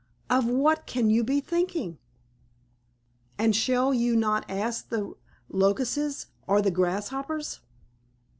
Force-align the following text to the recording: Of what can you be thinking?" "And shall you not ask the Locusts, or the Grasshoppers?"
Of 0.31 0.47
what 0.47 0.87
can 0.87 1.11
you 1.11 1.23
be 1.23 1.39
thinking?" 1.41 1.99
"And 3.37 3.55
shall 3.55 3.93
you 3.93 4.15
not 4.15 4.49
ask 4.49 4.89
the 4.89 5.13
Locusts, 5.51 6.25
or 6.47 6.59
the 6.59 6.71
Grasshoppers?" 6.71 7.59